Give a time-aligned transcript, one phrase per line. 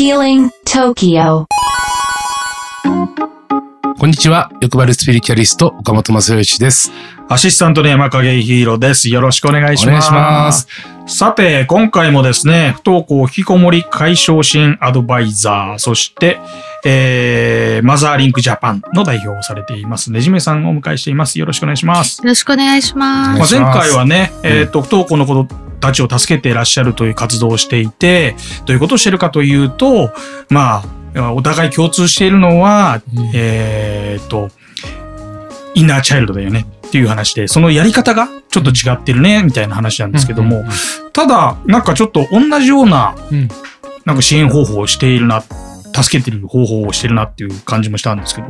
[0.00, 1.44] Healing Tokyo
[3.98, 4.50] こんにちは。
[4.62, 6.90] 欲張りスピリチュアリスト、岡本正義です。
[7.28, 9.10] アシスタントの山影ヒーローです。
[9.10, 10.10] よろしくお願いします。
[10.10, 10.68] ます。
[11.06, 16.38] さて、今回もですね、不登校引きこもり解消支援アドバイザー、そして、
[16.82, 21.38] えー、マザーリンクジャパンの代表をされています、ねじめさんをお迎えしています。
[21.38, 22.22] よろしくお願いします。
[22.22, 23.54] よろしくお願いしままあ、す。
[23.54, 28.36] 前回はね、えっ、と、不登校の子たちを助けていらっしゃるという活動をしていて、
[28.66, 30.12] どういうことをしているかというと、
[30.48, 30.82] ま
[31.14, 33.02] あ、お互い共通しているのは、
[33.34, 34.50] えっ、と、
[35.74, 40.64] インナーチャイルドだよねっていう話で、そのやり方がちょっと違ってるね、みたいな話なんですけども、
[41.12, 43.48] ただ、なんかちょっと同じような、うん
[44.04, 48.48] なんか支援方法をしているな、助けてる方法をしてるなっていう感じもしたんですけど、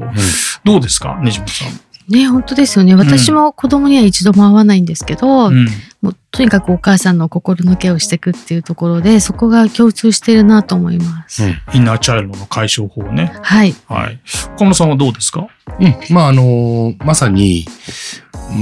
[0.64, 2.12] どうですか、ねじまさん。
[2.12, 2.94] ね、本当ですよね。
[2.94, 5.68] 私も子供には一度も会わないんですけど、うん。
[6.00, 11.44] もうとにかくお母さんの心のケアをしていくっていうところで、そこが共通してるなと思います。
[11.44, 13.32] うんインナーチャイルドの解消法ね。
[13.42, 13.74] はい。
[13.86, 14.18] はい。
[14.54, 15.46] 岡村さんはどうですか？
[15.78, 15.94] うん。
[16.10, 17.66] まあ、あのまさに、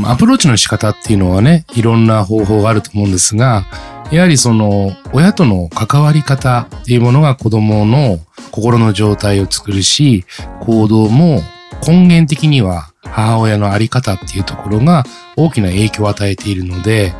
[0.05, 3.67] アプローチの仕方っていうのはね、いろんな方法があると思うんですが、
[4.11, 8.19] やはりその、親との関わり方っていうものが子供の
[8.50, 10.25] 心の状態を作るし、
[10.61, 11.42] 行動も
[11.86, 15.05] 根源的には母親のあり方っていうところが
[15.37, 17.12] 大きな影響を与えているので、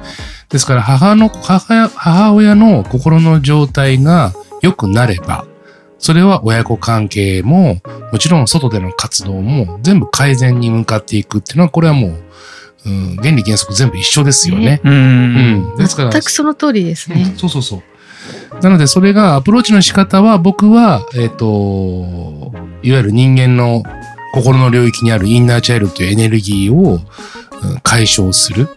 [0.49, 5.45] ですから母の、母母親の心の状態が良くなれば、
[5.99, 7.81] それは親子関係も、
[8.13, 12.23] もちろん外での活動も全部改善に向かっていくっていうのは、これはもう、
[12.87, 14.81] うん、原理原則全部一緒ですよね。
[14.85, 14.91] うー。
[14.91, 15.77] うんん。
[15.77, 17.35] ですから、全くその通りですね。
[17.37, 17.83] そうそうそう。
[18.63, 23.83] なので、それがアプローチの仕方は、僕は、えっ、と、いわゆる人間の
[24.33, 27.01] 心の領域にあるインナーチャイルドというエネルギーを、うん
[27.83, 28.69] 解消する。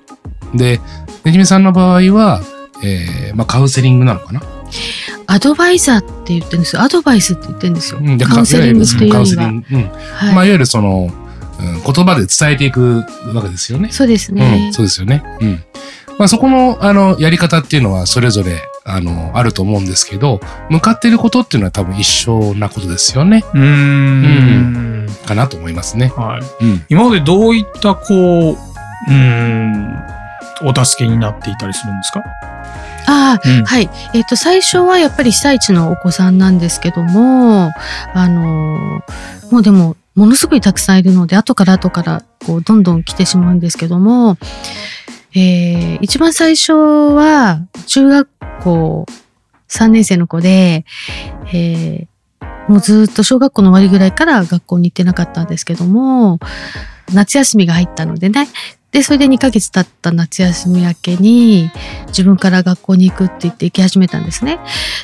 [0.56, 0.80] で、
[1.24, 2.42] ねじみさんの場合は、
[2.84, 4.42] えーまあ、カウンセリングなのかな？
[5.28, 6.82] アドバイザーって言ってるんですよ。
[6.82, 8.00] アドバイスって言ってるんですよ。
[8.00, 9.44] うんでカウンセリングっていうカウンよりは。
[9.44, 9.68] セリング。
[9.70, 9.84] うん。
[9.84, 11.12] はいまあ、いわゆるその、
[11.60, 13.04] うん、言葉で伝えていく
[13.36, 13.90] わけですよね。
[13.92, 14.74] そうですうねん、。
[14.74, 15.24] そうですよね。
[15.42, 15.64] うん。
[16.18, 20.40] まあ、そこの、あの、やり方っていうのはそれぞれ、あの、あると思うんですけど、
[20.72, 23.46] 向かっていることっていうのは多分一緒なことですよね。
[23.54, 24.91] うーん。
[25.26, 26.12] かなと思いますね。
[26.16, 26.66] はい。
[26.66, 26.86] うん。
[26.90, 30.04] 今までどういった、こう、うーん、
[30.64, 32.22] お助けになっていたりするんですか？
[33.08, 33.90] ああ、うんはい。
[34.14, 37.72] えっ、と、最初はやっぱり被災地のお子さんなんですけども、
[38.14, 44.38] あのーもうでも、ものすごいたくさんいるので、後から後から、こう、どんどん来てしまうんですけども、
[45.34, 48.30] えー一番最初は、中学
[48.62, 49.06] 校
[49.70, 50.86] 3年生の子で、
[51.52, 52.08] えー
[52.68, 56.40] もうずっと小学校の終わりぐらいから学校に行ってなかったんですけども、
[57.14, 58.48] 夏休みが入ったのでね、
[58.92, 61.72] で、それで2ヶ月経った夏休み明けに、
[62.08, 64.60] 自分から学校に行くって言って行き始めたんですね。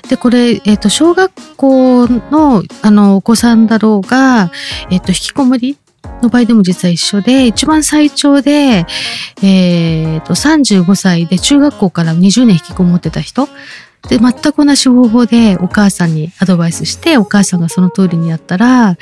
[0.10, 4.52] で、これ、えっ、と、小学校の、あの、お子さんだろうが、
[4.92, 5.78] えっ、と、引きこもり
[6.22, 8.86] の場合でも実は一緒で、一番最長で、
[9.42, 13.48] えっ、と、35歳で中学校から20年引きこもってた人、
[14.10, 18.98] で、全く同じ方法でお母さんにアドバイスして、お母さんがその通りにやったら、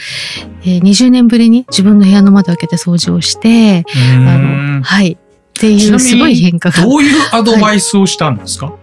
[0.64, 3.84] えー20年ぶりに自分の部屋の窓を開けて掃除をして、
[4.28, 5.18] あの、はい。
[5.56, 6.84] っていうすごい変化が。
[6.84, 8.74] どういうアドバイスをしたんですか、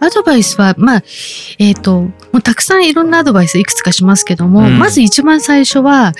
[0.00, 1.02] アドバイスは、まあ、
[1.58, 4.78] えっ、と、もうたくさんいろんなアドバイスいくつかしますけども、うん。
[4.78, 6.14] まず一番最初は、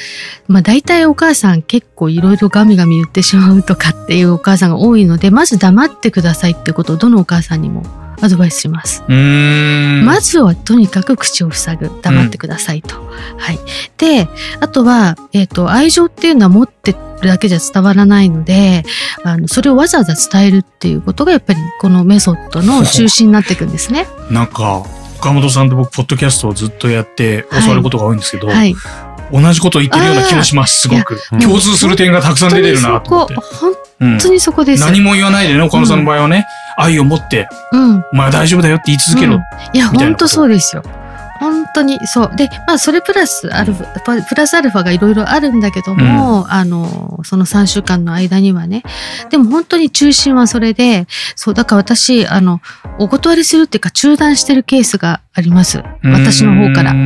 [0.47, 7.83] まあ大体お母さん結構いろいろガミガミ言ってしまうとかっていうお母さんが多いので、まず黙ってくださいってことをどのお母さんにも
[8.25, 9.03] アドバイスします。
[9.07, 10.05] うーん。
[10.05, 11.91] まずはとにかく口を塞ぐ。
[12.03, 12.97] 黙ってくださいと。
[13.39, 13.59] はい。
[13.99, 14.29] で、
[14.61, 18.85] あとは、えっ、と、愛情っていうのは持ってるだけじゃ伝わらないので、
[19.23, 24.07] あの、それをわざわざ伝えるっていうことがやっぱりこのメソッドの中心になっていくんですね。
[24.31, 24.85] なんか、
[25.19, 28.75] 岡本さんと僕、ポッドキャストをずっとやって教わることが多いんですけど、はい。
[29.33, 31.19] 同じことを言ってるような気もします、すごく。
[31.33, 33.35] うん共通する点がたくさん出てるなと思って。
[33.35, 34.81] 本うん当にそこです。
[34.83, 36.47] 何も言わないでね、岡本さんの場合はね、
[36.77, 38.05] 愛を持って、うん。
[38.13, 39.35] お前は大丈夫だよって言い続けろ。
[39.35, 39.41] うん
[39.73, 40.83] いや、本当そうですよ。
[41.41, 42.37] 本当にそう。
[42.37, 48.83] で、まあ、それプラスアルファ、プラスアルファがいろいろあるんだけども、あの、その3週間の間にはね。
[49.31, 51.07] でも本当に中心はそれで、
[51.37, 52.61] そう、だから私、あの、
[52.99, 55.83] お断りするっていうか中断してるケースがあります。
[56.05, 56.95] 私の方からう。
[56.95, 56.97] ー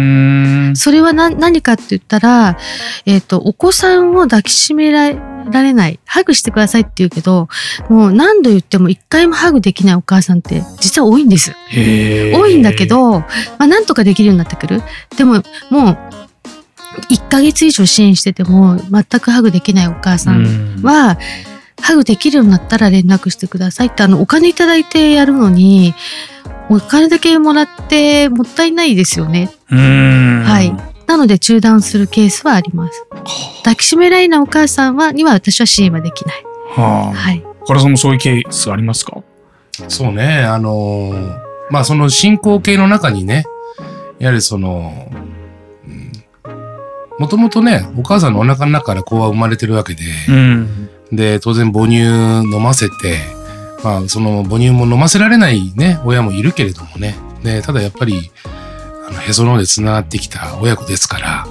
[0.70, 2.58] んそれは何何かって言ったら、
[3.06, 5.12] えっ、と、お子さんを抱きしめら
[5.50, 7.48] られない、ハグしてくださいって言うけど、
[7.88, 11.54] もう何度言っても一回もハグできないお母さんって実は多いんです。
[11.72, 13.26] 多いんだけ、ど、ま
[13.58, 14.82] あなんとかできるようになってくる。
[15.16, 15.98] でも、もう、
[17.10, 21.18] 1ヶ月以上支援してても全くハグできないお母さんは、
[21.80, 25.94] ハグできるようになったら連絡してくださいって、あの、お金いただいてやるのに、
[26.70, 29.50] お金だけもらってもったいないですよね。
[29.68, 30.74] はい。
[31.06, 33.06] なので中断するケースはあります。
[33.58, 36.44] 抱きしめられないお母さんは、には私は支援はできない。
[36.76, 37.12] はあ。
[37.14, 37.42] はい。
[37.62, 39.22] 岡田さんもそういうケースありますか？
[39.88, 41.38] そうね、あのー
[41.70, 43.44] まあその進行形の中にね、
[44.18, 45.10] やはりその、
[47.18, 50.88] もともとね、お母さんのお腹の中から子は生まれてるわけで、うん。
[51.10, 53.18] で、当然母乳飲ませて、
[53.82, 57.16] まあその母乳も飲ませられないね、親もいるけれどもね。
[57.42, 58.30] で、ただやっぱり、
[59.08, 61.46] あの、へその緒で繋がってきた親子ですから、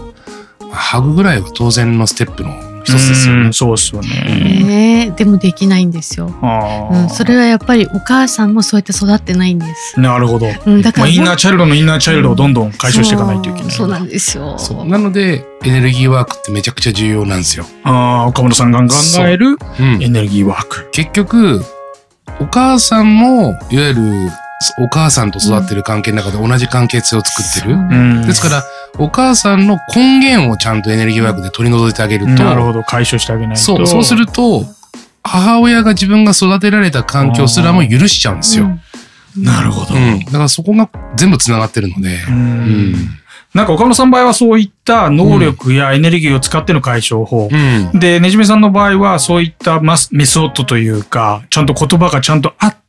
[0.62, 3.54] まあハグぐらいは当然のステップの一つですよねうん。
[3.54, 4.08] そうですよね。
[4.64, 6.34] ねえでもできないんですよ。
[6.42, 10.00] ああうん、それはやっぱりお母さんもそうやって育ってないんです。
[10.00, 10.48] なるほど。
[10.66, 13.62] うん、だかまあ、らインナーチャイルドのインナーチャイルドをどんどん解消していかないといけない。
[13.64, 14.58] そうそうなんですよ。
[14.58, 14.86] そう。
[14.86, 17.66] なので、エネルギーワークってめちゃくちゃ重要なんですよ。
[17.84, 18.88] ああ、岡村さんが考
[19.28, 20.90] えるうんエネルギーワーク。
[20.92, 21.62] 結局、
[22.40, 24.32] お母さんも、いわゆる、
[24.80, 27.76] お母さんと育ってる関係の中で同じ関係性を作ってる。
[27.76, 28.64] うんですから、
[29.00, 33.62] お母さんの根源をちゃんとエネルギーワークで取り除いてあげると、なるほど、解消してあげないと。
[33.62, 34.66] そう、そうすると、
[35.24, 38.80] 母親が自分が育てられた環境すらも許しちゃうんですよ。
[39.36, 39.96] なるほど。
[39.96, 40.20] うん。
[40.20, 42.16] だからそこが全部繋がってるので。
[42.28, 42.96] ううんん。
[43.54, 47.50] なんか岡村さんの場合はそういった能力やエネルギーを使っての解消法。
[47.52, 47.56] う
[47.96, 48.00] ん。
[48.00, 52.87] で、ねじめさんの場合はそういったマスメソッドというか、ちゃんと言葉がちゃんとあって、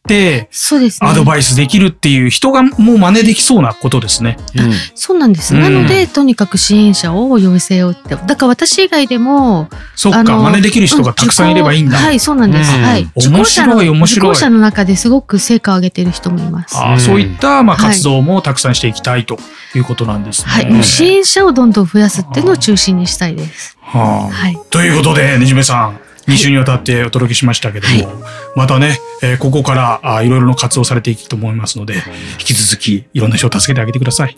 [0.50, 1.10] そうですね。
[1.10, 4.36] アドバイスできるっていう人がもう真似できそうなことですね。
[4.56, 5.54] うんそうなんです。
[5.54, 8.16] うんなので、とにかく支援者を要請をって。
[8.16, 11.96] だから私以外でも、そっか、あの真似できる人がたくさんいればいいんだ。
[11.96, 12.76] はい、そうなんです。
[12.76, 13.10] うんはい。
[13.16, 16.76] 面白い面白い受講者の中ですごく成果を上げている人もいます。
[17.04, 19.38] そういった、まあ、はい活動もたくさんしていきたいと
[19.74, 20.48] いうことなんですね。
[20.48, 20.70] はい。
[20.70, 23.78] もう支援者をどんどん増やすっていうのを中心にしたいです。
[23.80, 24.58] はあはい。
[24.70, 28.16] ということで、ねじめさん、2週にわたってお届けしましたけども、はい
[28.54, 34.36] またね、えーここからあいろいろな活動されていくと思いますので、引き続きいろんな人を助けてあげてください。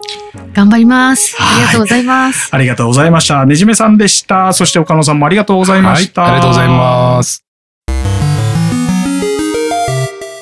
[0.52, 1.36] 頑張ります。
[1.36, 2.48] はいありがとうございます。
[2.52, 3.44] ありがとうございました。
[3.46, 4.52] ねじめさんでした。
[4.52, 6.04] そして岡野さんもありがとうございまはい。
[6.04, 6.26] した。
[6.26, 7.44] ありがとうございます。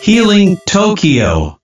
[0.03, 1.58] Healing Tokyo